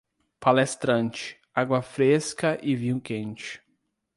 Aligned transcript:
Palestrante, 0.39 1.39
água 1.53 1.83
fresca 1.83 2.57
e 2.63 2.75
vinho 2.75 2.99
quente. 2.99 3.61